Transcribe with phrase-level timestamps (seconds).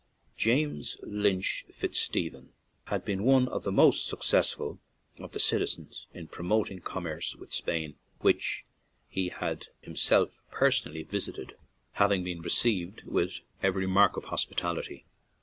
[0.35, 2.53] James Lynch Fitzstephen
[2.85, 4.79] had been one of the most successful
[5.19, 8.65] of the citizens in promoting commerce with Spain, which
[9.07, 11.55] he had himself personally visited,
[11.91, 15.03] hav ing been received with every mark of hos pitality.